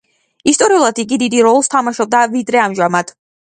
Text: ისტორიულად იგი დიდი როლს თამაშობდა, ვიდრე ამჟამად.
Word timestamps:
ისტორიულად 0.51 1.03
იგი 1.03 1.21
დიდი 1.25 1.43
როლს 1.49 1.71
თამაშობდა, 1.77 2.25
ვიდრე 2.35 2.67
ამჟამად. 2.67 3.17